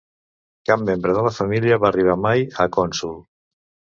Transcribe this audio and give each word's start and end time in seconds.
Cap 0.69 0.79
membre 0.85 1.11
de 1.17 1.25
la 1.27 1.33
família 1.35 1.77
va 1.85 1.89
arribar 1.91 2.17
mai 2.23 2.45
a 2.65 2.67
cònsol. 2.79 3.17